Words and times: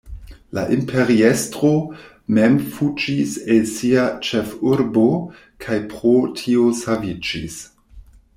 La 0.57 0.61
imperiestro 0.75 1.69
mem 2.37 2.55
fuĝis 2.77 3.35
el 3.57 3.61
sia 3.73 4.07
ĉefurbo 4.29 5.07
kaj 5.67 5.79
pro 5.93 6.15
tio 6.41 6.67
saviĝis. 6.81 7.61